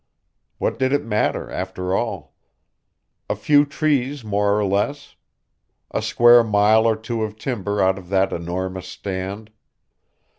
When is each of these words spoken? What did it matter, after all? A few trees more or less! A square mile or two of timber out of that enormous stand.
What 0.57 0.79
did 0.79 0.93
it 0.93 1.05
matter, 1.05 1.47
after 1.51 1.93
all? 1.93 2.33
A 3.29 3.35
few 3.35 3.65
trees 3.67 4.23
more 4.23 4.59
or 4.59 4.65
less! 4.65 5.15
A 5.91 6.01
square 6.01 6.43
mile 6.43 6.87
or 6.87 6.95
two 6.95 7.21
of 7.21 7.37
timber 7.37 7.79
out 7.79 7.99
of 7.99 8.09
that 8.09 8.33
enormous 8.33 8.87
stand. 8.87 9.51